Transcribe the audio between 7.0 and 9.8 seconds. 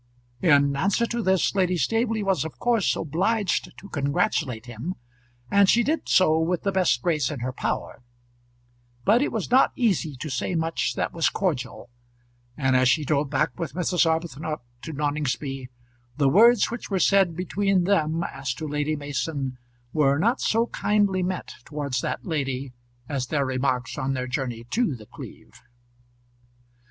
grace in her power; but it was not